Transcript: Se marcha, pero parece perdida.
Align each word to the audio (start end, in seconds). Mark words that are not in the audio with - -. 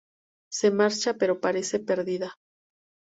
Se 0.51 0.71
marcha, 0.71 1.13
pero 1.19 1.39
parece 1.45 1.77
perdida. 1.89 2.33